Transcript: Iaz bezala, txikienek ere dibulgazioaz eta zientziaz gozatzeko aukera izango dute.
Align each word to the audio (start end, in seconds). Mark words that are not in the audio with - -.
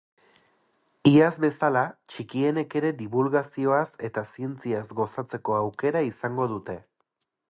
Iaz 1.09 1.33
bezala, 1.43 1.83
txikienek 2.13 2.73
ere 2.79 2.91
dibulgazioaz 3.03 3.85
eta 4.09 4.25
zientziaz 4.31 4.83
gozatzeko 5.01 5.59
aukera 5.61 6.05
izango 6.11 6.51
dute. 6.57 6.81